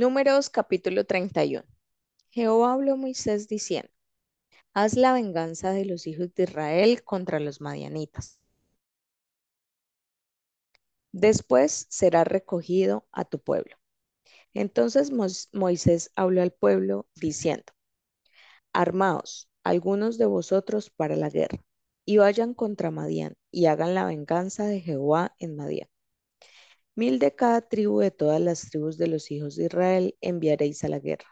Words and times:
Números 0.00 0.48
capítulo 0.48 1.04
31. 1.04 1.62
Jehová 2.30 2.72
habló 2.72 2.94
a 2.94 2.96
Moisés 2.96 3.48
diciendo, 3.48 3.90
Haz 4.72 4.96
la 4.96 5.12
venganza 5.12 5.72
de 5.72 5.84
los 5.84 6.06
hijos 6.06 6.34
de 6.34 6.44
Israel 6.44 7.04
contra 7.04 7.38
los 7.38 7.60
madianitas. 7.60 8.40
Después 11.12 11.84
será 11.90 12.24
recogido 12.24 13.06
a 13.12 13.26
tu 13.26 13.40
pueblo. 13.40 13.76
Entonces 14.54 15.12
Moisés 15.52 16.12
habló 16.14 16.40
al 16.40 16.52
pueblo 16.52 17.06
diciendo, 17.14 17.70
Armaos 18.72 19.50
algunos 19.64 20.16
de 20.16 20.24
vosotros 20.24 20.88
para 20.88 21.14
la 21.14 21.28
guerra, 21.28 21.62
y 22.06 22.16
vayan 22.16 22.54
contra 22.54 22.90
Madián, 22.90 23.36
y 23.50 23.66
hagan 23.66 23.94
la 23.94 24.06
venganza 24.06 24.64
de 24.64 24.80
Jehová 24.80 25.36
en 25.38 25.56
Madián. 25.56 25.90
Mil 26.96 27.18
de 27.20 27.34
cada 27.34 27.60
tribu 27.62 28.00
de 28.00 28.10
todas 28.10 28.40
las 28.40 28.68
tribus 28.68 28.98
de 28.98 29.06
los 29.06 29.30
hijos 29.30 29.54
de 29.56 29.66
Israel 29.66 30.16
enviaréis 30.20 30.82
a 30.84 30.88
la 30.88 30.98
guerra. 30.98 31.28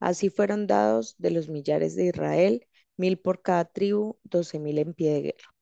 Así 0.00 0.30
fueron 0.30 0.66
dados 0.66 1.16
de 1.18 1.30
los 1.30 1.48
millares 1.48 1.96
de 1.96 2.06
Israel, 2.06 2.66
mil 2.96 3.18
por 3.18 3.42
cada 3.42 3.66
tribu, 3.66 4.18
doce 4.24 4.58
mil 4.58 4.78
en 4.78 4.94
pie 4.94 5.12
de 5.12 5.22
guerra. 5.22 5.54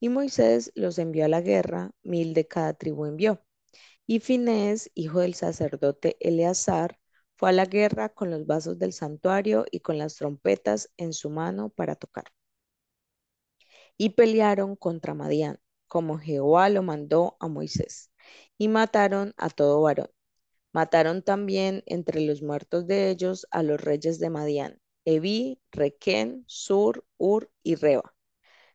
Y 0.00 0.08
Moisés 0.08 0.72
los 0.74 0.98
envió 0.98 1.24
a 1.24 1.28
la 1.28 1.40
guerra, 1.40 1.92
mil 2.02 2.34
de 2.34 2.46
cada 2.48 2.74
tribu 2.74 3.06
envió. 3.06 3.44
Y 4.06 4.20
Finés, 4.20 4.90
hijo 4.94 5.20
del 5.20 5.34
sacerdote 5.34 6.16
Eleazar, 6.20 6.98
fue 7.36 7.50
a 7.50 7.52
la 7.52 7.66
guerra 7.66 8.08
con 8.10 8.30
los 8.30 8.46
vasos 8.46 8.78
del 8.78 8.92
santuario 8.92 9.66
y 9.70 9.80
con 9.80 9.98
las 9.98 10.16
trompetas 10.16 10.90
en 10.96 11.12
su 11.12 11.30
mano 11.30 11.70
para 11.70 11.94
tocar. 11.96 12.24
Y 13.96 14.10
pelearon 14.10 14.76
contra 14.76 15.14
Madián, 15.14 15.60
como 15.86 16.18
Jehová 16.18 16.68
lo 16.70 16.82
mandó 16.82 17.36
a 17.40 17.48
Moisés 17.48 18.10
y 18.58 18.68
mataron 18.68 19.34
a 19.36 19.50
todo 19.50 19.80
varón. 19.82 20.10
Mataron 20.72 21.22
también 21.22 21.82
entre 21.86 22.20
los 22.20 22.42
muertos 22.42 22.86
de 22.86 23.10
ellos 23.10 23.46
a 23.50 23.62
los 23.62 23.80
reyes 23.80 24.18
de 24.18 24.30
Madián, 24.30 24.80
Evi, 25.04 25.60
Requén, 25.72 26.44
Sur, 26.48 27.04
Ur 27.16 27.50
y 27.62 27.76
Reba. 27.76 28.14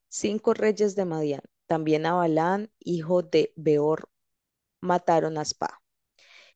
Cinco 0.07 0.53
reyes 0.53 0.95
de 0.95 1.05
Madián. 1.05 1.41
También 1.67 2.05
a 2.05 2.13
Balán, 2.13 2.71
hijo 2.79 3.21
de 3.21 3.53
Beor, 3.55 4.09
mataron 4.81 5.37
a 5.37 5.43
Spa. 5.43 5.81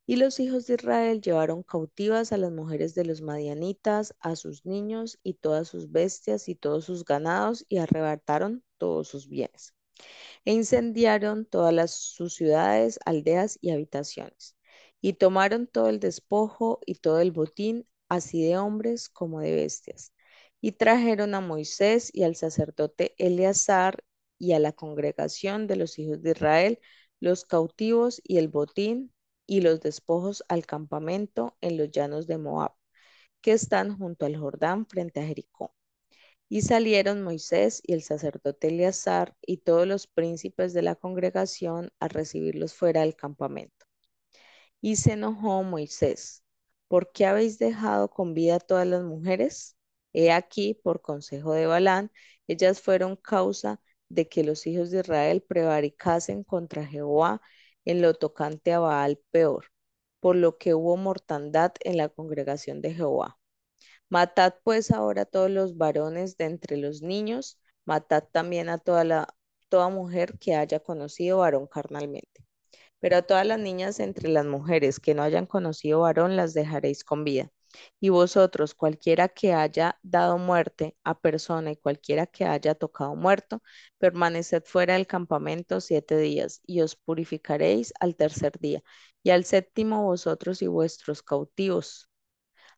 Y 0.06 0.16
los 0.18 0.40
hijos 0.40 0.68
de 0.68 0.76
Israel 0.76 1.22
llevaron 1.22 1.64
cautivas 1.64 2.32
a 2.32 2.38
las 2.38 2.52
mujeres 2.52 2.96
de 2.96 3.06
los 3.06 3.22
madianitas, 3.22 4.16
a 4.20 4.36
sus 4.36 4.66
niños 4.66 5.20
y 5.24 5.36
todas 5.36 5.68
sus 5.68 5.92
bestias 5.92 6.50
y 6.50 6.56
todos 6.56 6.86
sus 6.86 7.06
ganados 7.06 7.66
y 7.70 7.78
arrebataron 7.78 8.64
todos 8.78 9.08
sus 9.10 9.28
bienes 9.28 9.74
e 10.46 10.54
incendiaron 10.54 11.46
todas 11.46 11.92
sus 11.92 12.36
ciudades, 12.36 13.00
aldeas 13.06 13.58
y 13.62 13.72
habitaciones, 13.72 14.56
y 15.02 15.14
tomaron 15.14 15.68
todo 15.68 15.90
el 15.90 16.00
despojo 16.00 16.80
y 16.86 16.96
todo 16.96 17.20
el 17.20 17.32
botín, 17.32 17.88
así 18.10 18.44
de 18.44 18.58
hombres 18.58 19.10
como 19.10 19.42
de 19.42 19.56
bestias, 19.56 20.14
y 20.62 20.74
trajeron 20.74 21.36
a 21.36 21.42
Moisés 21.42 22.10
y 22.14 22.24
al 22.24 22.36
sacerdote 22.36 23.16
Eleazar 23.18 24.04
y 24.38 24.54
a 24.54 24.60
la 24.60 24.72
congregación 24.74 25.68
de 25.68 25.76
los 25.78 26.00
hijos 26.00 26.22
de 26.22 26.32
Israel 26.32 26.80
los 27.20 27.46
cautivos 27.46 28.22
y 28.24 28.38
el 28.38 28.50
botín 28.50 29.14
y 29.46 29.62
los 29.62 29.82
despojos 29.82 30.44
al 30.50 30.66
campamento 30.66 31.58
en 31.62 31.78
los 31.78 31.92
llanos 31.92 32.28
de 32.28 32.38
Moab, 32.38 32.74
que 33.42 33.54
están 33.54 33.98
junto 33.98 34.26
al 34.26 34.38
Jordán 34.38 34.86
frente 34.88 35.22
a 35.22 35.26
Jericó. 35.26 35.76
Y 36.50 36.62
salieron 36.62 37.24
Moisés 37.24 37.82
y 37.86 37.94
el 37.94 38.04
sacerdote 38.04 38.68
Eleazar 38.68 39.36
y 39.42 39.58
todos 39.58 39.88
los 39.88 40.08
príncipes 40.08 40.74
de 40.74 40.84
la 40.84 40.96
congregación 40.96 41.92
a 42.00 42.08
recibirlos 42.08 42.74
fuera 42.74 43.02
del 43.02 43.16
campamento. 43.16 43.86
Y 44.82 44.98
se 44.98 45.14
enojó 45.14 45.64
Moisés, 45.64 46.44
¿por 46.88 47.12
qué 47.12 47.26
habéis 47.26 47.58
dejado 47.60 48.10
con 48.12 48.34
vida 48.34 48.56
a 48.56 48.60
todas 48.60 48.88
las 48.88 49.04
mujeres? 49.04 49.78
He 50.14 50.32
aquí, 50.32 50.76
por 50.76 51.02
consejo 51.02 51.54
de 51.54 51.66
Balán, 51.66 52.12
ellas 52.48 52.82
fueron 52.82 53.16
causa 53.16 53.82
de 54.10 54.30
que 54.30 54.44
los 54.44 54.68
hijos 54.68 54.92
de 54.92 55.00
Israel 55.00 55.42
prevaricasen 55.42 56.44
contra 56.44 56.86
Jehová 56.86 57.42
en 57.86 58.02
lo 58.02 58.14
tocante 58.14 58.74
a 58.74 58.80
Baal 58.80 59.20
peor, 59.32 59.68
por 60.20 60.36
lo 60.36 60.58
que 60.58 60.74
hubo 60.76 60.98
mortandad 60.98 61.74
en 61.82 61.98
la 61.98 62.10
congregación 62.10 62.82
de 62.82 62.94
Jehová. 62.94 63.40
Matad 64.14 64.54
pues 64.64 64.92
ahora 64.92 65.24
a 65.24 65.26
todos 65.26 65.50
los 65.50 65.76
varones 65.76 66.38
de 66.38 66.46
entre 66.46 66.78
los 66.78 67.02
niños, 67.02 67.60
matad 67.84 68.24
también 68.32 68.70
a 68.70 68.78
toda 68.78 69.04
la 69.04 69.28
toda 69.70 69.90
mujer 69.90 70.38
que 70.38 70.54
haya 70.54 70.80
conocido 70.82 71.40
varón 71.40 71.66
carnalmente. 71.66 72.46
Pero 73.00 73.18
a 73.18 73.22
todas 73.24 73.48
las 73.48 73.58
niñas 73.58 74.00
entre 74.00 74.30
las 74.30 74.46
mujeres 74.46 75.00
que 75.00 75.16
no 75.16 75.24
hayan 75.24 75.48
conocido 75.48 76.02
varón 76.02 76.36
las 76.36 76.54
dejaréis 76.54 77.04
con 77.04 77.24
vida. 77.24 77.52
Y 78.00 78.10
vosotros, 78.10 78.76
cualquiera 78.76 79.30
que 79.30 79.54
haya 79.54 79.98
dado 80.04 80.38
muerte 80.38 80.96
a 81.04 81.20
persona 81.20 81.72
y 81.72 81.78
cualquiera 81.78 82.28
que 82.28 82.46
haya 82.46 82.76
tocado 82.76 83.16
muerto, 83.16 83.64
permaneced 83.98 84.64
fuera 84.66 84.94
del 84.94 85.08
campamento 85.08 85.82
siete 85.82 86.18
días 86.20 86.62
y 86.68 86.82
os 86.82 86.96
purificaréis 86.96 87.94
al 88.00 88.16
tercer 88.16 88.60
día. 88.60 88.84
Y 89.24 89.32
al 89.32 89.44
séptimo 89.46 90.04
vosotros 90.04 90.62
y 90.62 90.68
vuestros 90.68 91.24
cautivos 91.24 92.13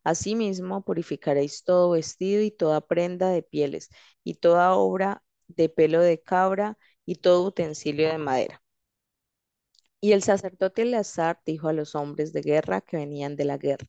Asimismo, 0.06 0.84
purificaréis 0.86 1.64
todo 1.66 1.92
vestido 1.92 2.42
y 2.44 2.52
toda 2.52 2.82
prenda 2.82 3.30
de 3.32 3.44
pieles, 3.44 3.90
y 4.24 4.36
toda 4.36 4.76
obra 4.76 5.24
de 5.48 5.70
pelo 5.70 6.02
de 6.02 6.22
cabra, 6.22 6.78
y 7.06 7.16
todo 7.18 7.46
utensilio 7.46 8.10
de 8.10 8.18
madera. 8.20 8.64
Y 10.00 10.14
el 10.14 10.24
sacerdote 10.24 10.84
Eleazar 10.84 11.42
dijo 11.46 11.68
a 11.68 11.74
los 11.74 11.96
hombres 11.96 12.32
de 12.34 12.42
guerra 12.42 12.82
que 12.82 12.98
venían 12.98 13.36
de 13.36 13.46
la 13.46 13.58
guerra, 13.58 13.88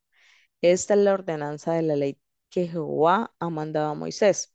esta 0.62 0.94
es 0.94 1.00
la 1.00 1.14
ordenanza 1.14 1.74
de 1.74 1.82
la 1.82 1.96
ley 1.96 2.20
que 2.50 2.68
Jehová 2.68 3.34
ha 3.38 3.50
mandado 3.50 3.90
a 3.90 3.94
Moisés. 3.94 4.54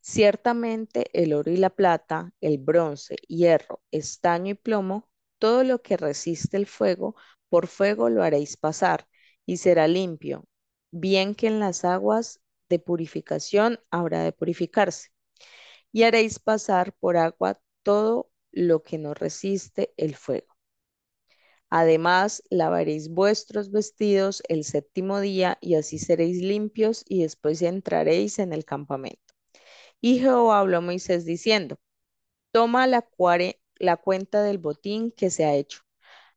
Ciertamente 0.00 1.06
el 1.14 1.34
oro 1.34 1.50
y 1.52 1.56
la 1.58 1.70
plata, 1.70 2.32
el 2.40 2.58
bronce, 2.58 3.16
hierro, 3.28 3.82
estaño 3.92 4.52
y 4.52 4.54
plomo, 4.54 5.10
todo 5.38 5.64
lo 5.64 5.82
que 5.82 5.96
resiste 5.96 6.56
el 6.56 6.66
fuego, 6.66 7.16
por 7.48 7.66
fuego 7.68 8.10
lo 8.10 8.22
haréis 8.22 8.56
pasar, 8.56 9.08
y 9.46 9.58
será 9.58 9.88
limpio, 9.88 10.46
bien 10.90 11.34
que 11.34 11.46
en 11.48 11.60
las 11.60 11.84
aguas 11.84 12.40
de 12.68 12.78
purificación 12.78 13.80
habrá 13.90 14.22
de 14.22 14.32
purificarse. 14.32 15.08
Y 15.92 16.04
haréis 16.04 16.38
pasar 16.38 16.92
por 16.94 17.16
agua 17.16 17.60
todo 17.82 18.30
lo 18.52 18.82
que 18.82 18.98
no 18.98 19.14
resiste 19.14 19.94
el 19.96 20.16
fuego. 20.16 20.56
Además, 21.70 22.42
lavaréis 22.50 23.08
vuestros 23.08 23.70
vestidos 23.70 24.42
el 24.48 24.64
séptimo 24.64 25.20
día 25.20 25.56
y 25.62 25.74
así 25.76 25.98
seréis 25.98 26.42
limpios 26.42 27.04
y 27.08 27.22
después 27.22 27.62
entraréis 27.62 28.38
en 28.38 28.52
el 28.52 28.64
campamento. 28.66 29.34
Y 30.00 30.18
Jehová 30.20 30.60
habló 30.60 30.78
a 30.78 30.80
Moisés 30.82 31.24
diciendo, 31.24 31.78
toma 32.52 32.86
la, 32.86 33.08
la 33.78 33.96
cuenta 33.98 34.42
del 34.42 34.58
botín 34.58 35.12
que 35.12 35.30
se 35.30 35.44
ha 35.46 35.54
hecho 35.56 35.82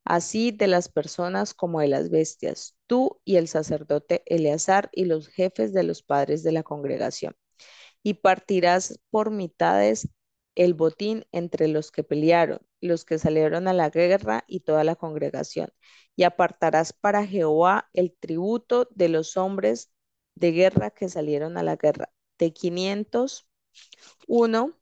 así 0.05 0.51
de 0.51 0.67
las 0.67 0.89
personas 0.89 1.53
como 1.53 1.81
de 1.81 1.87
las 1.87 2.09
bestias, 2.09 2.77
tú 2.87 3.21
y 3.25 3.37
el 3.37 3.47
sacerdote 3.47 4.23
Eleazar 4.25 4.89
y 4.93 5.05
los 5.05 5.27
jefes 5.27 5.73
de 5.73 5.83
los 5.83 6.03
padres 6.03 6.43
de 6.43 6.51
la 6.51 6.63
congregación. 6.63 7.35
Y 8.03 8.15
partirás 8.15 8.99
por 9.09 9.31
mitades 9.31 10.09
el 10.55 10.73
botín 10.73 11.25
entre 11.31 11.67
los 11.67 11.91
que 11.91 12.03
pelearon, 12.03 12.59
los 12.81 13.05
que 13.05 13.19
salieron 13.19 13.67
a 13.67 13.73
la 13.73 13.89
guerra 13.89 14.43
y 14.47 14.61
toda 14.61 14.83
la 14.83 14.95
congregación. 14.95 15.69
Y 16.15 16.23
apartarás 16.23 16.93
para 16.93 17.25
Jehová 17.25 17.89
el 17.93 18.13
tributo 18.19 18.87
de 18.91 19.09
los 19.09 19.37
hombres 19.37 19.91
de 20.35 20.51
guerra 20.51 20.91
que 20.91 21.09
salieron 21.09 21.57
a 21.57 21.63
la 21.63 21.75
guerra, 21.75 22.11
de 22.39 22.53
500, 22.53 23.47
uno, 24.27 24.73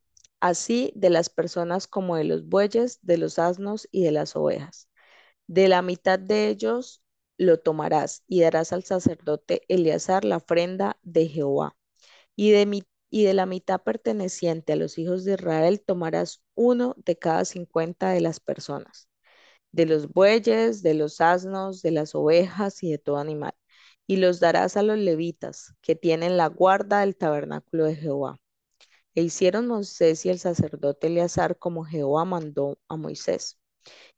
así 0.42 0.94
de 0.96 1.10
las 1.10 1.30
personas 1.30 1.88
como 1.88 2.16
de 2.18 2.26
los 2.26 2.48
bueyes, 2.50 3.00
de 3.04 3.18
los 3.18 3.40
asnos 3.40 3.88
y 3.92 4.04
de 4.04 4.12
las 4.12 4.36
ovejas. 4.36 4.89
De 5.50 5.68
la 5.68 5.82
mitad 5.82 6.20
de 6.20 6.48
ellos 6.50 7.02
lo 7.40 7.60
tomarás 7.60 8.24
y 8.28 8.42
darás 8.42 8.72
al 8.72 8.84
sacerdote 8.84 9.64
Eleazar 9.68 10.24
la 10.24 10.38
ofrenda 10.38 11.00
de 11.02 11.28
Jehová. 11.28 11.76
Y 12.36 12.52
de, 12.52 12.86
y 13.10 13.24
de 13.26 13.34
la 13.34 13.48
mitad 13.48 13.82
perteneciente 13.82 14.74
a 14.74 14.76
los 14.76 15.00
hijos 15.00 15.26
de 15.26 15.34
Israel 15.34 15.82
tomarás 15.82 16.44
uno 16.56 16.96
de 17.04 17.18
cada 17.18 17.46
cincuenta 17.46 18.12
de 18.12 18.22
las 18.22 18.40
personas, 18.40 19.10
de 19.72 19.88
los 19.88 20.10
bueyes, 20.10 20.84
de 20.84 20.94
los 20.96 21.22
asnos, 21.22 21.82
de 21.82 21.92
las 21.92 22.16
ovejas 22.16 22.84
y 22.84 22.92
de 22.92 23.00
todo 23.00 23.18
animal. 23.18 23.54
Y 24.08 24.18
los 24.18 24.40
darás 24.40 24.78
a 24.78 24.84
los 24.84 25.00
levitas, 25.00 25.74
que 25.82 25.96
tienen 25.96 26.38
la 26.38 26.48
guarda 26.48 27.02
del 27.02 27.16
tabernáculo 27.18 27.86
de 27.86 27.96
Jehová. 27.96 28.40
E 29.16 29.24
hicieron 29.24 29.68
Moisés 29.68 30.26
y 30.26 30.30
el 30.30 30.40
sacerdote 30.40 31.08
Eleazar 31.08 31.58
como 31.60 31.86
Jehová 31.86 32.26
mandó 32.26 32.80
a 32.90 32.98
Moisés. 32.98 33.59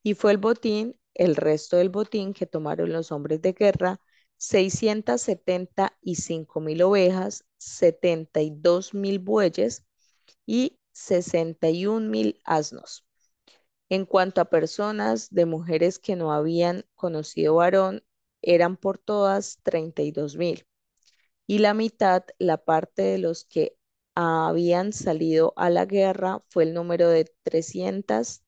Y 0.03 0.13
fue 0.15 0.31
el 0.31 0.37
botín 0.37 0.97
el 1.13 1.35
resto 1.35 1.77
del 1.77 1.89
botín 1.89 2.33
que 2.33 2.45
tomaron 2.45 2.91
los 2.91 3.11
hombres 3.11 3.41
de 3.41 3.53
guerra, 3.53 3.99
675 4.37 6.61
mil 6.61 6.81
ovejas, 6.83 7.45
72 7.57 8.93
mil 8.93 9.19
bueyes 9.19 9.85
y 10.45 10.79
61 10.93 12.09
mil 12.09 12.39
asnos. 12.45 13.05
En 13.89 14.05
cuanto 14.05 14.41
a 14.41 14.45
personas 14.45 15.29
de 15.31 15.45
mujeres 15.45 15.99
que 15.99 16.15
no 16.15 16.31
habían 16.33 16.85
conocido 16.95 17.55
varón, 17.55 18.03
eran 18.41 18.77
por 18.77 18.97
todas 18.97 19.59
treinta 19.63 20.01
y 20.01 20.11
dos 20.11 20.37
mil, 20.37 20.65
y 21.47 21.59
la 21.59 21.73
mitad, 21.73 22.23
la 22.39 22.57
parte 22.57 23.01
de 23.03 23.17
los 23.19 23.45
que 23.45 23.77
habían 24.15 24.93
salido 24.93 25.53
a 25.57 25.69
la 25.69 25.85
guerra, 25.85 26.43
fue 26.49 26.63
el 26.63 26.73
número 26.73 27.09
de 27.09 27.25
trescientas 27.43 28.43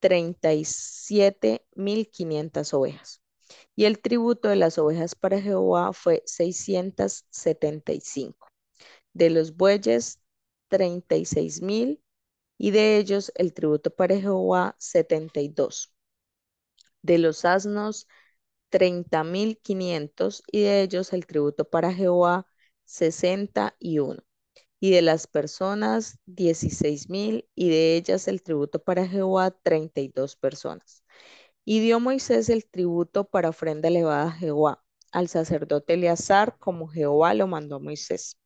treinta 0.00 0.52
y 0.54 0.64
siete 0.64 1.64
mil 1.74 2.10
quinientas 2.10 2.74
ovejas. 2.74 3.22
Y 3.76 3.84
el 3.84 4.00
tributo 4.00 4.48
de 4.48 4.56
las 4.56 4.78
ovejas 4.78 5.14
para 5.14 5.40
Jehová 5.40 5.92
fue 5.92 6.22
seiscientas 6.26 7.26
setenta 7.30 7.92
y 7.92 8.00
cinco. 8.00 8.48
De 9.12 9.30
los 9.30 9.56
bueyes, 9.56 10.20
treinta 10.68 11.16
y 11.16 12.70
de 12.72 12.98
ellos 12.98 13.32
el 13.36 13.54
tributo 13.54 13.90
para 13.94 14.18
Jehová, 14.20 14.76
setenta 14.78 15.40
y 15.40 15.48
dos. 15.48 15.92
De 17.02 17.18
los 17.18 17.44
asnos, 17.44 18.06
treinta 18.68 19.24
mil 19.24 19.58
quinientos, 19.58 20.42
y 20.50 20.62
de 20.62 20.82
ellos 20.82 21.12
el 21.12 21.26
tributo 21.26 21.68
para 21.68 21.92
Jehová, 21.92 22.46
sesenta 22.84 23.76
y 24.80 24.90
de 24.92 25.02
las 25.02 25.26
personas 25.26 26.18
16 26.26 27.10
mil, 27.10 27.48
y 27.54 27.68
de 27.68 27.96
ellas 27.96 28.26
el 28.28 28.42
tributo 28.42 28.82
para 28.82 29.06
Jehová 29.06 29.50
32 29.50 30.36
personas. 30.36 31.04
Y 31.64 31.80
dio 31.80 32.00
Moisés 32.00 32.48
el 32.48 32.64
tributo 32.66 33.28
para 33.28 33.50
ofrenda 33.50 33.88
elevada 33.88 34.28
a 34.28 34.32
Jehová, 34.32 34.82
al 35.12 35.28
sacerdote 35.28 35.94
Eleazar, 35.94 36.56
como 36.58 36.88
Jehová 36.88 37.34
lo 37.34 37.46
mandó 37.46 37.76
a 37.76 37.80
Moisés. 37.80 38.38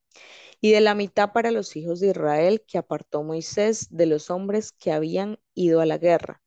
Y 0.60 0.72
de 0.72 0.80
la 0.80 0.94
mitad 0.94 1.32
para 1.32 1.50
los 1.52 1.76
hijos 1.76 2.00
de 2.00 2.08
Israel 2.08 2.64
que 2.66 2.78
apartó 2.78 3.22
Moisés 3.22 3.86
de 3.90 4.06
los 4.06 4.30
hombres 4.30 4.72
que 4.72 4.92
habían 4.92 5.38
ido 5.54 5.80
a 5.80 5.86
la 5.86 5.98
guerra. 5.98 6.42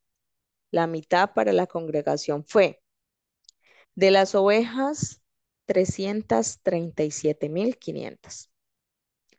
La 0.71 0.87
mitad 0.87 1.33
para 1.33 1.53
la 1.53 1.67
congregación 1.67 2.45
fue 2.45 2.81
de 3.95 4.11
las 4.11 4.35
ovejas 4.35 5.21
337.500 5.67 8.49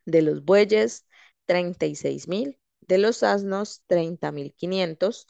de 0.08 0.22
los 0.22 0.44
bueyes, 0.44 1.06
treinta 1.44 1.87
y 1.87 1.94
seis 1.94 2.28
mil. 2.28 2.58
De 2.81 2.99
los 2.99 3.22
asnos, 3.22 3.82
treinta 3.87 4.32
mil 4.32 4.55
quinientos. 4.55 5.26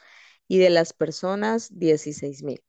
Y 0.47 0.59
de 0.59 0.71
las 0.71 0.93
personas, 0.93 1.79
dieciséis 1.79 2.43
mil. 2.43 2.63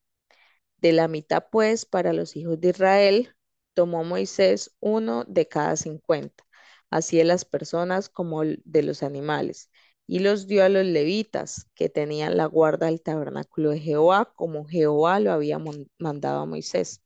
De 0.78 0.94
la 0.94 1.08
mitad, 1.08 1.46
pues, 1.52 1.86
para 1.86 2.14
los 2.14 2.36
hijos 2.36 2.60
de 2.60 2.70
Israel, 2.70 3.36
tomó 3.74 4.04
Moisés 4.04 4.76
uno 4.80 5.24
de 5.28 5.48
cada 5.48 5.76
cincuenta, 5.76 6.46
así 6.90 7.18
de 7.18 7.26
las 7.26 7.46
personas 7.46 8.10
como 8.10 8.44
de 8.44 8.84
los 8.84 9.04
animales, 9.04 9.70
y 10.08 10.20
los 10.20 10.48
dio 10.48 10.64
a 10.64 10.70
los 10.70 10.86
levitas, 10.86 11.68
que 11.76 11.90
tenían 11.90 12.38
la 12.38 12.46
guarda 12.46 12.88
del 12.88 13.02
tabernáculo 13.02 13.72
de 13.72 13.80
Jehová, 13.80 14.34
como 14.36 14.66
Jehová 14.66 15.20
lo 15.20 15.32
había 15.32 15.60
mandado 15.98 16.42
a 16.42 16.46
Moisés. 16.46 17.02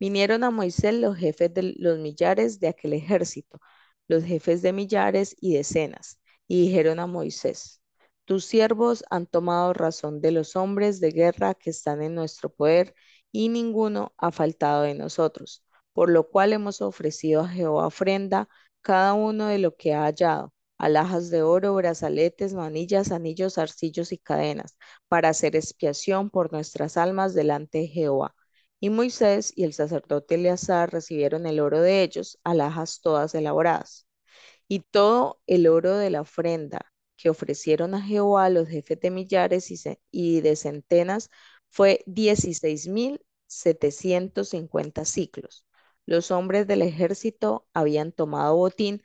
Vinieron 0.00 0.44
a 0.44 0.50
Moisés 0.50 0.94
los 0.94 1.16
jefes 1.16 1.54
de 1.54 1.74
los 1.78 1.98
millares 1.98 2.60
de 2.60 2.68
aquel 2.68 2.94
ejército, 2.94 3.60
los 4.08 4.24
jefes 4.24 4.62
de 4.62 4.72
millares 4.72 5.36
y 5.40 5.54
decenas, 5.54 6.20
y 6.46 6.62
dijeron 6.66 7.00
a 7.00 7.06
Moisés, 7.06 7.80
tus 8.24 8.44
siervos 8.46 9.04
han 9.10 9.26
tomado 9.26 9.72
razón 9.72 10.20
de 10.20 10.30
los 10.32 10.56
hombres 10.56 11.00
de 11.00 11.10
guerra 11.10 11.54
que 11.54 11.70
están 11.70 12.02
en 12.02 12.14
nuestro 12.14 12.48
poder, 12.50 12.94
y 13.32 13.48
ninguno 13.48 14.14
ha 14.16 14.30
faltado 14.32 14.82
de 14.82 14.94
nosotros, 14.94 15.64
por 15.92 16.10
lo 16.10 16.28
cual 16.30 16.52
hemos 16.52 16.80
ofrecido 16.82 17.42
a 17.42 17.48
Jehová 17.48 17.86
ofrenda, 17.86 18.48
cada 18.80 19.14
uno 19.14 19.46
de 19.46 19.58
lo 19.58 19.76
que 19.76 19.94
ha 19.94 20.04
hallado, 20.04 20.52
alhajas 20.78 21.30
de 21.30 21.42
oro, 21.42 21.74
brazaletes, 21.74 22.54
manillas, 22.54 23.12
anillos, 23.12 23.58
arcillos 23.58 24.12
y 24.12 24.18
cadenas, 24.18 24.76
para 25.08 25.30
hacer 25.30 25.56
expiación 25.56 26.30
por 26.30 26.52
nuestras 26.52 26.96
almas 26.96 27.34
delante 27.34 27.78
de 27.78 27.86
Jehová. 27.88 28.34
Y 28.80 28.90
Moisés 28.90 29.52
y 29.56 29.64
el 29.64 29.72
sacerdote 29.72 30.36
Eleazar 30.36 30.92
recibieron 30.92 31.46
el 31.46 31.60
oro 31.60 31.80
de 31.80 32.02
ellos, 32.02 32.38
alhajas 32.44 33.00
todas 33.00 33.34
elaboradas. 33.34 34.06
Y 34.68 34.80
todo 34.80 35.40
el 35.46 35.66
oro 35.68 35.96
de 35.98 36.10
la 36.10 36.22
ofrenda 36.22 36.92
que 37.16 37.30
ofrecieron 37.30 37.94
a 37.94 38.02
Jehová 38.02 38.50
los 38.50 38.68
jefes 38.68 39.00
de 39.00 39.10
millares 39.10 39.70
y, 40.10 40.40
de 40.40 40.56
centenas 40.56 41.30
fue 41.70 42.02
dieciséis 42.06 42.88
mil 42.88 43.20
setecientos 43.46 44.50
cincuenta 44.50 45.04
ciclos. 45.04 45.66
Los 46.06 46.30
hombres 46.30 46.66
del 46.66 46.82
ejército 46.82 47.66
habían 47.74 48.12
tomado 48.12 48.56
botín 48.56 49.02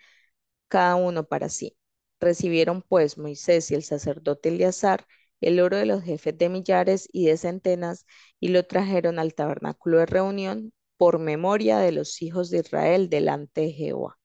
cada 0.68 0.96
uno 0.96 1.26
para 1.28 1.50
sí. 1.50 1.78
Recibieron 2.20 2.82
pues 2.82 3.18
Moisés 3.18 3.72
y 3.72 3.76
el 3.76 3.84
sacerdote 3.84 4.50
Eleazar 4.50 5.06
el 5.42 5.60
oro 5.60 5.78
de 5.78 5.86
los 5.86 6.04
jefes 6.04 6.38
de 6.38 6.50
millares 6.50 7.08
y 7.12 7.26
de 7.28 7.38
centenas 7.38 8.06
y 8.40 8.50
lo 8.50 8.66
trajeron 8.66 9.20
al 9.20 9.34
tabernáculo 9.36 10.00
de 10.00 10.06
reunión 10.08 10.74
por 10.98 11.20
memoria 11.20 11.80
de 11.80 11.92
los 11.92 12.22
hijos 12.22 12.50
de 12.50 12.60
Israel 12.60 13.10
delante 13.10 13.62
de 13.62 13.72
Jehová. 13.74 14.18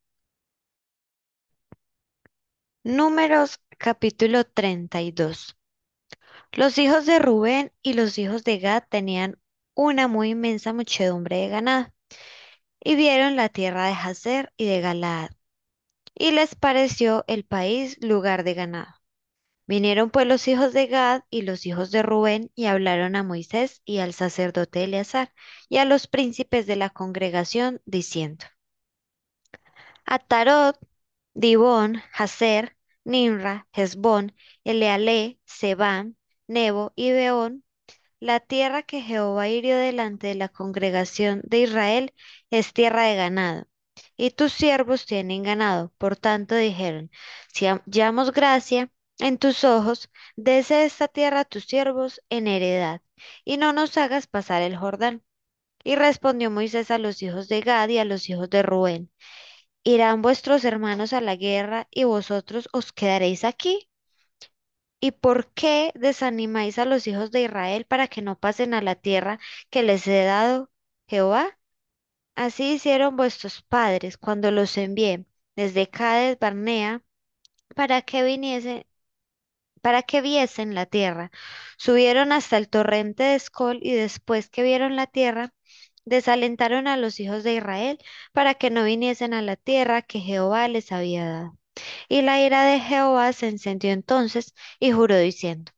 Números 2.85 3.61
capítulo 3.79 4.45
32. 4.45 5.57
Los 6.53 6.79
hijos 6.79 7.07
de 7.07 7.19
Rubén 7.19 7.73
y 7.83 7.95
los 7.95 8.19
hijos 8.19 8.45
de 8.45 8.59
Gad 8.59 8.85
tenían 8.89 9.39
una 9.75 10.09
muy 10.09 10.31
inmensa 10.31 10.73
muchedumbre 10.73 11.37
de 11.39 11.49
ganado 11.49 11.93
y 12.81 12.97
vieron 12.97 13.37
la 13.37 13.49
tierra 13.49 13.87
de 13.89 13.95
Jazer 13.95 14.53
y 14.57 14.67
de 14.67 14.81
Galaad 14.81 15.31
y 16.15 16.33
les 16.33 16.55
pareció 16.57 17.25
el 17.29 17.45
país 17.45 17.99
lugar 18.03 18.45
de 18.45 18.55
ganado. 18.55 18.94
Vinieron 19.67 20.11
pues 20.11 20.27
los 20.27 20.49
hijos 20.49 20.73
de 20.73 20.87
Gad 20.87 21.23
y 21.31 21.43
los 21.43 21.67
hijos 21.67 21.91
de 21.91 22.03
Rubén 22.03 22.51
y 22.55 22.67
hablaron 22.67 23.17
a 23.17 23.23
Moisés 23.23 23.83
y 23.85 23.99
al 23.99 24.13
sacerdote 24.15 24.85
Eleazar 24.85 25.33
y 25.69 25.79
a 25.79 25.85
los 25.85 26.07
príncipes 26.07 26.67
de 26.67 26.77
la 26.77 26.91
congregación 26.91 27.81
diciendo: 27.85 28.47
Atarot, 30.07 30.79
Dibón, 31.35 32.03
Hazer, 32.13 32.77
Nimra, 33.05 33.67
Hezbón, 33.73 34.35
Eleale, 34.65 35.39
Sebán, 35.45 36.17
Nebo 36.47 36.93
y 36.97 37.13
Beón, 37.13 37.65
la 38.21 38.41
tierra 38.41 38.83
que 38.83 39.03
Jehová 39.03 39.49
hirió 39.49 39.77
delante 39.79 40.29
de 40.29 40.35
la 40.37 40.49
congregación 40.49 41.43
de 41.45 41.61
Israel 41.61 42.15
es 42.51 42.73
tierra 42.73 43.05
de 43.05 43.17
ganado 43.17 43.67
y 44.17 44.31
tus 44.31 44.53
siervos 44.53 45.07
tienen 45.07 45.43
ganado. 45.43 45.93
Por 45.99 46.17
tanto 46.17 46.55
dijeron, 46.57 47.11
si 47.53 47.67
hallamos 47.67 48.33
gracia 48.33 48.91
en 49.19 49.39
tus 49.39 49.65
ojos, 49.65 50.11
dese 50.37 50.85
esta 50.85 51.09
tierra 51.09 51.41
a 51.41 51.45
tus 51.45 51.65
siervos 51.65 52.21
en 52.31 52.47
heredad, 52.47 53.03
y 53.45 53.57
no 53.57 53.73
nos 53.73 53.97
hagas 53.99 54.27
pasar 54.27 54.63
el 54.63 54.77
Jordán. 54.77 55.23
Y 55.85 55.97
respondió 55.97 56.51
Moisés 56.51 56.91
a 56.91 56.99
los 56.99 57.23
hijos 57.23 57.49
de 57.49 57.61
Gad 57.61 57.89
y 57.91 57.99
a 57.99 58.05
los 58.05 58.29
hijos 58.31 58.51
de 58.51 58.63
Rubén, 58.63 59.11
¿irán 59.85 60.23
vuestros 60.23 60.65
hermanos 60.65 61.13
a 61.13 61.21
la 61.21 61.37
guerra 61.37 61.89
y 61.91 62.05
vosotros 62.05 62.69
os 62.73 62.93
quedaréis 62.93 63.45
aquí? 63.45 63.89
¿Y 65.01 65.13
por 65.13 65.53
qué 65.53 65.93
desanimáis 65.95 66.79
a 66.79 66.85
los 66.85 67.07
hijos 67.07 67.31
de 67.31 67.43
Israel 67.43 67.85
para 67.85 68.09
que 68.09 68.23
no 68.23 68.39
pasen 68.39 68.75
a 68.75 68.81
la 68.83 68.95
tierra 68.97 69.39
que 69.71 69.83
les 69.83 70.07
he 70.09 70.25
dado 70.25 70.71
Jehová? 71.09 71.59
Así 72.37 72.75
hicieron 72.75 73.17
vuestros 73.17 73.63
padres 73.63 74.19
cuando 74.19 74.51
los 74.51 74.77
envié 74.79 75.27
desde 75.57 75.91
Cades 75.91 76.39
Barnea 76.39 77.05
para 77.77 78.03
que 78.03 78.23
viniesen, 78.25 78.87
para 79.85 80.03
que 80.03 80.23
viesen 80.23 80.75
la 80.75 80.87
tierra. 80.87 81.31
Subieron 81.79 82.33
hasta 82.33 82.57
el 82.59 82.69
torrente 82.71 83.25
de 83.25 83.35
Escol 83.37 83.81
y 83.83 83.93
después 83.95 84.49
que 84.51 84.63
vieron 84.63 84.97
la 84.97 85.07
tierra, 85.07 85.53
desalentaron 86.07 86.89
a 86.89 86.97
los 86.97 87.21
hijos 87.21 87.45
de 87.45 87.55
Israel 87.57 87.99
para 88.33 88.55
que 88.55 88.71
no 88.71 88.85
viniesen 88.85 89.35
a 89.35 89.43
la 89.43 89.57
tierra 89.57 90.03
que 90.03 90.21
Jehová 90.21 90.69
les 90.69 90.93
había 90.93 91.27
dado. 91.29 91.59
Y 92.09 92.23
la 92.23 92.41
ira 92.41 92.65
de 92.65 92.81
Jehová 92.81 93.33
se 93.35 93.49
encendió 93.49 93.93
entonces 93.93 94.55
y 94.81 94.93
juró 94.93 95.19
diciendo, 95.19 95.73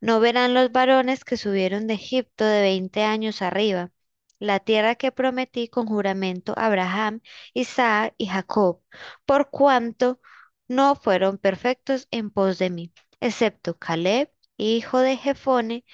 No 0.00 0.20
verán 0.20 0.54
los 0.54 0.72
varones 0.72 1.24
que 1.24 1.36
subieron 1.36 1.86
de 1.86 1.94
Egipto 1.94 2.44
de 2.44 2.62
veinte 2.62 3.04
años 3.04 3.42
arriba 3.42 3.92
la 4.40 4.60
tierra 4.60 4.94
que 4.96 5.12
prometí 5.12 5.68
con 5.68 5.86
juramento 5.86 6.54
a 6.56 6.66
Abraham, 6.66 7.20
Isaac 7.54 8.14
y 8.18 8.26
Jacob, 8.26 8.82
por 9.26 9.50
cuanto 9.50 10.20
no 10.68 10.94
fueron 10.96 11.38
perfectos 11.38 12.08
en 12.10 12.30
pos 12.30 12.58
de 12.58 12.70
mí, 12.70 12.92
excepto 13.20 13.78
Caleb, 13.78 14.30
hijo 14.56 14.98
de 15.00 15.16
Jefone, 15.16 15.84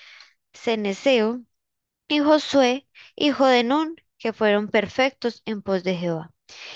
Ceneseo, 0.54 1.42
y 2.08 2.20
Josué, 2.20 2.88
hijo 3.16 3.46
de 3.46 3.64
Nun, 3.64 3.96
que 4.18 4.32
fueron 4.32 4.68
perfectos 4.68 5.42
en 5.46 5.62
pos 5.62 5.84
de 5.84 5.96
Jehová. 5.96 6.30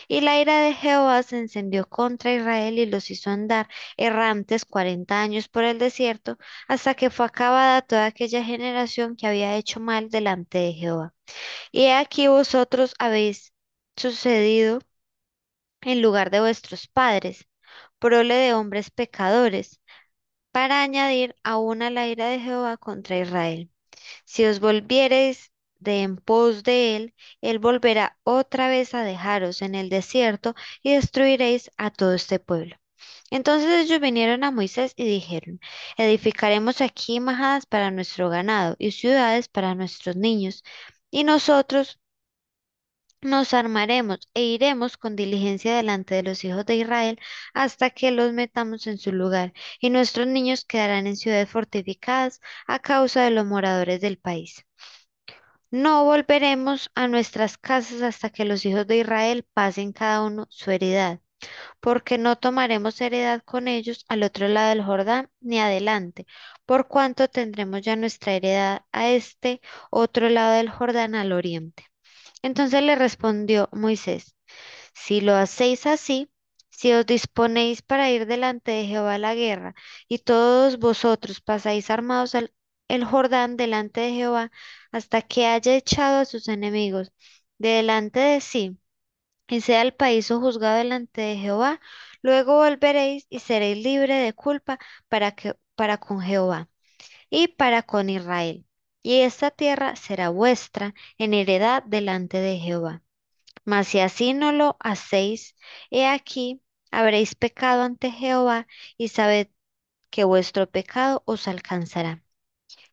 Y 0.08 0.20
la 0.22 0.40
ira 0.40 0.60
de 0.62 0.74
Jehová 0.74 1.22
se 1.22 1.38
encendió 1.38 1.88
contra 1.88 2.34
Israel 2.34 2.78
y 2.78 2.86
los 2.86 3.10
hizo 3.10 3.30
andar 3.30 3.68
errantes 3.96 4.64
cuarenta 4.64 5.22
años 5.22 5.48
por 5.48 5.64
el 5.64 5.78
desierto, 5.78 6.38
hasta 6.68 6.94
que 6.94 7.10
fue 7.10 7.26
acabada 7.26 7.82
toda 7.82 8.06
aquella 8.06 8.44
generación 8.44 9.16
que 9.16 9.26
había 9.26 9.56
hecho 9.56 9.80
mal 9.80 10.10
delante 10.10 10.58
de 10.58 10.72
Jehová. 10.74 11.14
Y 11.72 11.88
aquí 11.88 12.28
vosotros 12.28 12.94
habéis 12.98 13.52
sucedido 13.96 14.80
en 15.82 16.02
lugar 16.02 16.30
de 16.30 16.40
vuestros 16.40 16.86
padres, 16.88 17.46
prole 17.98 18.34
de 18.34 18.54
hombres 18.54 18.90
pecadores, 18.90 19.80
para 20.58 20.82
añadir 20.82 21.36
aún 21.44 21.82
a 21.82 21.90
la 21.90 22.08
ira 22.08 22.26
de 22.28 22.40
Jehová 22.40 22.76
contra 22.78 23.16
Israel. 23.16 23.70
Si 24.24 24.44
os 24.44 24.58
volviereis 24.58 25.52
de 25.78 26.02
en 26.02 26.16
pos 26.16 26.64
de 26.64 26.96
él, 26.96 27.14
él 27.40 27.60
volverá 27.60 28.18
otra 28.24 28.68
vez 28.68 28.92
a 28.92 29.04
dejaros 29.04 29.62
en 29.62 29.76
el 29.76 29.88
desierto 29.88 30.56
y 30.82 30.94
destruiréis 30.94 31.70
a 31.76 31.92
todo 31.92 32.12
este 32.14 32.40
pueblo. 32.40 32.74
Entonces 33.30 33.70
ellos 33.84 34.00
vinieron 34.00 34.42
a 34.42 34.50
Moisés 34.50 34.94
y 34.96 35.04
dijeron, 35.04 35.60
edificaremos 35.96 36.80
aquí 36.80 37.20
majadas 37.20 37.64
para 37.66 37.92
nuestro 37.92 38.28
ganado 38.28 38.74
y 38.80 38.90
ciudades 38.90 39.46
para 39.48 39.76
nuestros 39.76 40.16
niños, 40.16 40.64
y 41.10 41.22
nosotros 41.22 42.00
nos 43.22 43.54
armaremos 43.54 44.28
e 44.34 44.42
iremos 44.44 44.96
con 44.96 45.16
diligencia 45.16 45.74
delante 45.76 46.14
de 46.14 46.22
los 46.22 46.44
hijos 46.44 46.64
de 46.66 46.76
Israel 46.76 47.18
hasta 47.54 47.90
que 47.90 48.10
los 48.10 48.32
metamos 48.32 48.86
en 48.86 48.98
su 48.98 49.12
lugar, 49.12 49.52
y 49.80 49.90
nuestros 49.90 50.26
niños 50.26 50.64
quedarán 50.64 51.06
en 51.06 51.16
ciudades 51.16 51.48
fortificadas 51.50 52.40
a 52.66 52.78
causa 52.80 53.22
de 53.24 53.30
los 53.30 53.46
moradores 53.46 54.00
del 54.00 54.18
país. 54.18 54.64
No 55.70 56.04
volveremos 56.04 56.90
a 56.94 57.08
nuestras 57.08 57.58
casas 57.58 58.02
hasta 58.02 58.30
que 58.30 58.44
los 58.44 58.64
hijos 58.66 58.86
de 58.86 58.98
Israel 58.98 59.46
pasen 59.54 59.92
cada 59.92 60.22
uno 60.22 60.46
su 60.50 60.70
heredad, 60.70 61.20
porque 61.80 62.18
no 62.18 62.36
tomaremos 62.36 63.00
heredad 63.00 63.42
con 63.44 63.68
ellos 63.68 64.04
al 64.08 64.22
otro 64.22 64.48
lado 64.48 64.70
del 64.70 64.84
Jordán 64.84 65.30
ni 65.40 65.58
adelante, 65.60 66.26
por 66.66 66.88
cuanto 66.88 67.28
tendremos 67.28 67.82
ya 67.82 67.96
nuestra 67.96 68.32
heredad 68.34 68.82
a 68.92 69.08
este 69.10 69.60
otro 69.90 70.28
lado 70.28 70.52
del 70.54 70.70
Jordán 70.70 71.14
al 71.14 71.32
oriente. 71.32 71.87
Entonces 72.42 72.82
le 72.82 72.96
respondió 72.96 73.68
Moisés, 73.72 74.36
si 74.94 75.20
lo 75.20 75.34
hacéis 75.36 75.86
así, 75.86 76.30
si 76.70 76.92
os 76.94 77.06
disponéis 77.06 77.82
para 77.82 78.10
ir 78.10 78.26
delante 78.26 78.72
de 78.72 78.86
Jehová 78.86 79.14
a 79.14 79.18
la 79.18 79.34
guerra, 79.34 79.74
y 80.08 80.18
todos 80.20 80.78
vosotros 80.78 81.40
pasáis 81.40 81.90
armados 81.90 82.34
al 82.34 82.52
el 82.88 83.04
Jordán 83.04 83.56
delante 83.58 84.00
de 84.02 84.12
Jehová, 84.14 84.50
hasta 84.92 85.22
que 85.22 85.46
haya 85.46 85.76
echado 85.76 86.20
a 86.20 86.24
sus 86.26 86.48
enemigos 86.48 87.12
de 87.58 87.70
delante 87.70 88.20
de 88.20 88.40
sí, 88.40 88.78
y 89.48 89.60
sea 89.62 89.82
el 89.82 89.94
país 89.94 90.28
juzgado 90.28 90.78
delante 90.78 91.20
de 91.22 91.36
Jehová, 91.36 91.80
luego 92.22 92.56
volveréis 92.58 93.26
y 93.30 93.40
seréis 93.40 93.78
libre 93.84 94.14
de 94.14 94.32
culpa 94.34 94.78
para 95.08 95.32
que, 95.32 95.54
para 95.76 95.98
con 95.98 96.20
Jehová 96.20 96.68
y 97.30 97.48
para 97.48 97.82
con 97.84 98.10
Israel. 98.10 98.66
Y 99.08 99.22
esta 99.22 99.50
tierra 99.50 99.96
será 99.96 100.28
vuestra 100.28 100.94
en 101.16 101.32
heredad 101.32 101.82
delante 101.82 102.40
de 102.40 102.58
Jehová. 102.58 103.02
Mas 103.64 103.88
si 103.88 104.00
así 104.00 104.34
no 104.34 104.52
lo 104.52 104.76
hacéis, 104.80 105.56
he 105.90 106.06
aquí, 106.06 106.60
habréis 106.90 107.34
pecado 107.34 107.84
ante 107.84 108.10
Jehová 108.12 108.66
y 108.98 109.08
sabed 109.08 109.48
que 110.10 110.24
vuestro 110.24 110.70
pecado 110.70 111.22
os 111.24 111.48
alcanzará. 111.48 112.22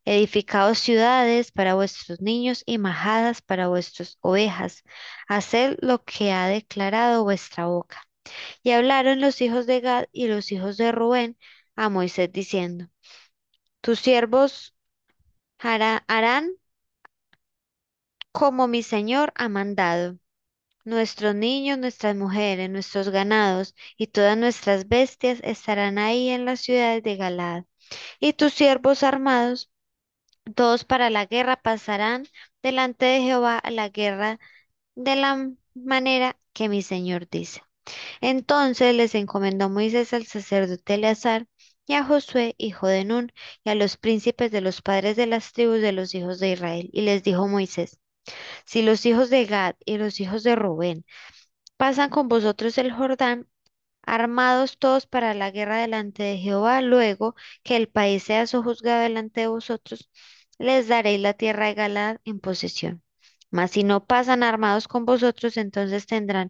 Edificaos 0.05 0.79
ciudades 0.79 1.51
para 1.51 1.75
vuestros 1.75 2.22
niños 2.22 2.63
y 2.65 2.77
majadas 2.77 3.41
para 3.41 3.67
vuestras 3.67 4.17
ovejas. 4.22 4.84
Haced 5.27 5.77
lo 5.81 6.05
que 6.05 6.31
ha 6.31 6.48
declarado 6.48 7.25
vuestra 7.25 7.65
boca. 7.65 8.07
Y 8.63 8.72
hablaron 8.72 9.19
los 9.19 9.41
hijos 9.41 9.67
de 9.67 9.81
Gad 9.81 10.05
y 10.13 10.27
los 10.27 10.53
hijos 10.53 10.77
de 10.77 10.93
Rubén 10.93 11.38
a 11.75 11.89
Moisés 11.89 12.31
diciendo, 12.31 12.88
tus 13.81 14.00
siervos 14.00 14.75
hará- 15.65 16.05
harán 16.07 16.45
como 18.31 18.67
mi 18.67 18.84
señor 18.84 19.34
ha 19.36 19.50
mandado. 19.50 20.17
Nuestros 20.86 21.36
niños, 21.36 21.79
nuestras 21.79 22.15
mujeres, 22.15 22.69
nuestros 22.69 23.10
ganados 23.10 23.75
y 23.98 24.07
todas 24.07 24.38
nuestras 24.38 24.88
bestias 24.89 25.39
estarán 25.43 25.98
ahí 26.00 26.29
en 26.29 26.45
las 26.45 26.62
ciudades 26.62 27.03
de 27.03 27.17
Galaad. 27.17 27.65
Y 28.19 28.34
tus 28.34 28.53
siervos 28.53 29.03
armados 29.03 29.72
Todos 30.55 30.86
para 30.86 31.10
la 31.12 31.25
guerra 31.27 31.57
pasarán 31.62 32.27
delante 32.63 33.05
de 33.05 33.22
Jehová 33.22 33.57
a 33.60 33.72
la 33.72 33.89
guerra 33.89 34.39
de 34.95 35.15
la 35.17 35.51
manera 35.75 36.38
que 36.53 36.69
mi 36.69 36.81
Señor 36.84 37.29
dice. 37.29 37.62
Entonces 38.22 38.95
les 38.95 39.15
encomendó 39.15 39.69
Moisés 39.69 40.13
al 40.13 40.25
sacerdote 40.27 40.95
Eleazar 40.95 41.48
y 41.86 41.94
a 41.94 42.04
Josué, 42.04 42.56
hijo 42.58 42.88
de 42.88 43.06
Nun, 43.06 43.32
y 43.63 43.70
a 43.70 43.75
los 43.75 43.98
príncipes 43.98 44.51
de 44.51 44.62
los 44.62 44.82
padres 44.82 45.15
de 45.15 45.27
las 45.27 45.54
tribus 45.54 45.82
de 45.82 45.92
los 45.92 46.15
hijos 46.15 46.39
de 46.39 46.51
Israel. 46.51 46.89
Y 46.94 47.01
les 47.01 47.24
dijo 47.24 47.48
Moisés, 47.48 48.00
si 48.65 48.82
los 48.82 49.06
hijos 49.06 49.30
de 49.30 49.46
Gad 49.46 49.75
y 49.86 49.98
los 49.98 50.20
hijos 50.20 50.44
de 50.44 50.56
Rubén 50.56 51.06
pasan 51.77 52.10
con 52.10 52.27
vosotros 52.30 52.77
el 52.77 52.92
Jordán, 52.94 53.48
armados 54.04 54.77
todos 54.80 55.08
para 55.08 55.34
la 55.34 55.51
guerra 55.51 55.80
delante 55.80 56.24
de 56.24 56.38
Jehová, 56.38 56.82
luego 56.82 57.36
que 57.63 57.75
el 57.77 57.88
país 57.89 58.24
sea 58.24 58.48
sojuzgado 58.48 59.01
delante 59.04 59.42
de 59.42 59.48
vosotros, 59.48 60.10
les 60.60 60.88
daréis 60.88 61.20
la 61.22 61.34
tierra 61.34 61.68
de 61.68 61.74
Galaad 61.75 62.18
en 62.25 62.39
posesión. 62.39 63.04
Mas 63.51 63.72
si 63.72 63.84
no 63.84 64.06
pasan 64.06 64.44
armados 64.44 64.88
con 64.88 65.06
vosotros, 65.06 65.58
entonces 65.58 66.06
tendrán 66.08 66.50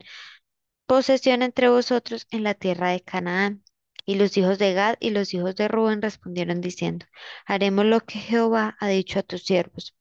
posesión 0.88 1.42
entre 1.44 1.70
vosotros 1.70 2.28
en 2.32 2.44
la 2.44 2.56
tierra 2.56 2.90
de 2.92 3.02
Canaán. 3.02 3.64
Y 4.06 4.16
los 4.16 4.38
hijos 4.38 4.60
de 4.60 4.74
Gad 4.74 4.96
y 5.00 5.10
los 5.10 5.34
hijos 5.34 5.56
de 5.56 5.68
Rubén 5.68 6.02
respondieron 6.02 6.62
diciendo, 6.62 7.06
haremos 7.46 7.86
lo 7.86 8.02
que 8.02 8.20
Jehová 8.20 8.78
ha 8.80 8.88
dicho 8.88 9.20
a 9.20 9.24
tus 9.24 9.44
siervos. 9.44 9.96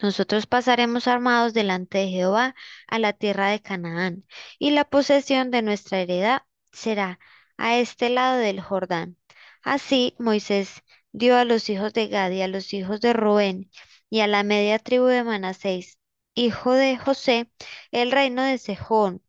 Nosotros 0.00 0.46
pasaremos 0.46 1.06
armados 1.08 1.54
delante 1.54 1.98
de 1.98 2.08
Jehová 2.08 2.54
a 2.86 2.98
la 2.98 3.12
tierra 3.12 3.48
de 3.48 3.60
Canaán, 3.60 4.24
y 4.58 4.70
la 4.70 4.84
posesión 4.84 5.50
de 5.50 5.62
nuestra 5.62 6.00
heredad 6.00 6.42
será 6.72 7.18
a 7.56 7.78
este 7.78 8.10
lado 8.10 8.38
del 8.38 8.60
Jordán. 8.60 9.16
Así 9.62 10.14
Moisés 10.18 10.82
dio 11.12 11.36
a 11.36 11.44
los 11.44 11.70
hijos 11.70 11.92
de 11.94 12.08
Gad 12.08 12.30
y 12.32 12.42
a 12.42 12.48
los 12.48 12.74
hijos 12.74 13.00
de 13.00 13.12
Rubén 13.12 13.70
y 14.10 14.20
a 14.20 14.26
la 14.26 14.42
media 14.42 14.78
tribu 14.78 15.06
de 15.06 15.24
Manasés, 15.24 15.98
hijo 16.34 16.72
de 16.72 16.98
José, 16.98 17.50
el 17.90 18.12
reino 18.12 18.42
de 18.42 18.58
Sejón, 18.58 19.22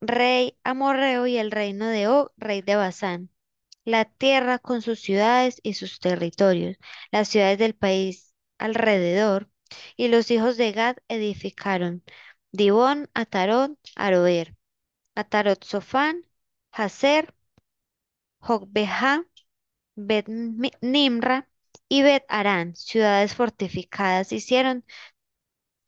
rey 0.00 0.58
amorreo, 0.64 1.26
y 1.26 1.38
el 1.38 1.50
reino 1.50 1.86
de 1.88 2.08
Og, 2.08 2.32
rey 2.36 2.62
de 2.62 2.76
Basán 2.76 3.30
la 3.88 4.04
tierra 4.04 4.58
con 4.58 4.82
sus 4.82 5.00
ciudades 5.00 5.60
y 5.62 5.74
sus 5.74 5.98
territorios, 6.00 6.76
las 7.10 7.28
ciudades 7.28 7.58
del 7.58 7.74
país 7.74 8.34
alrededor, 8.58 9.50
y 9.96 10.08
los 10.08 10.30
hijos 10.30 10.56
de 10.58 10.72
Gad 10.72 10.98
edificaron 11.08 12.04
Dibón, 12.52 13.08
Atarot, 13.14 13.78
Aroer, 13.96 14.56
Atarot 15.14 15.64
Sofán, 15.64 16.26
Hazer, 16.72 17.34
Jocbejá, 18.40 19.24
Bet 19.96 20.28
Nimra 20.80 21.48
y 21.88 22.02
Bet 22.02 22.24
Arán, 22.28 22.76
ciudades 22.76 23.34
fortificadas, 23.34 24.32
hicieron 24.32 24.84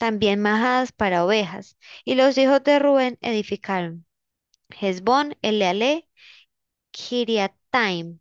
también 0.00 0.42
majadas 0.42 0.92
para 0.92 1.24
ovejas, 1.24 1.78
y 2.04 2.16
los 2.16 2.38
hijos 2.38 2.64
de 2.64 2.80
Rubén 2.80 3.18
edificaron 3.22 4.06
Hezbón, 4.70 5.36
Eleale, 5.42 6.08
Kiriataim, 6.92 8.20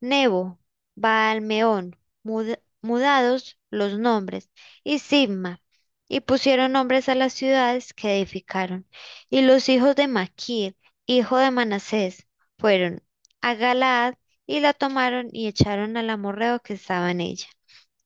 Nebo, 0.00 0.58
Baalmeón, 0.96 1.96
mud- 2.24 2.58
mudados 2.82 3.58
los 3.70 3.98
nombres, 3.98 4.50
y 4.84 4.98
Sibma, 5.00 5.62
y 6.08 6.20
pusieron 6.20 6.72
nombres 6.72 7.08
a 7.08 7.14
las 7.16 7.32
ciudades 7.34 7.94
que 7.94 8.16
edificaron. 8.18 8.86
Y 9.30 9.42
los 9.42 9.68
hijos 9.70 9.96
de 9.96 10.08
Maquir, 10.08 10.76
hijo 11.06 11.38
de 11.38 11.50
Manasés, 11.50 12.26
fueron 12.58 13.02
a 13.40 13.54
Galaad 13.54 14.14
y 14.46 14.60
la 14.60 14.74
tomaron 14.74 15.28
y 15.32 15.48
echaron 15.48 15.96
al 15.96 16.10
amorreo 16.10 16.60
que 16.60 16.74
estaba 16.74 17.10
en 17.10 17.20
ella. 17.22 17.48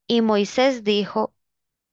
Y 0.09 0.21
Moisés 0.23 0.85
dijo, 0.85 1.36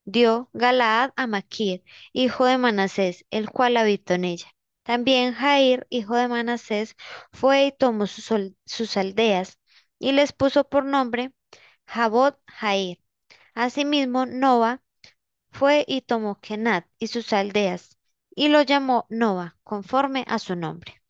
dio 0.06 0.50
Galaad 0.54 1.12
a 1.16 1.28
Maquir, 1.28 1.84
hijo 2.14 2.46
de 2.46 2.58
Manasés, 2.58 3.26
el 3.32 3.50
cual 3.50 3.78
habitó 3.78 4.14
en 4.14 4.26
ella. 4.26 4.48
También 4.84 5.34
Jair, 5.34 5.88
hijo 5.90 6.16
de 6.16 6.28
Manasés, 6.28 6.96
fue 7.32 7.66
y 7.68 7.72
tomó 7.72 8.08
sus, 8.08 8.98
aldeas 8.98 9.60
y 10.00 10.12
les 10.14 10.34
puso 10.34 10.68
por 10.68 10.86
nombre 10.86 11.34
Jabot 11.88 12.40
Jair. 12.48 13.00
Asimismo, 13.56 14.26
Noa 14.26 14.82
fue 15.52 15.86
y 15.88 16.02
tomó 16.02 16.40
Kenat 16.42 16.88
y 17.00 17.08
sus 17.08 17.34
aldeas 17.34 17.98
y 18.36 18.50
lo 18.50 18.62
llamó 18.64 19.06
Noa, 19.10 19.58
conforme 19.64 20.26
a 20.28 20.40
su 20.40 20.56
nombre. 20.56 21.03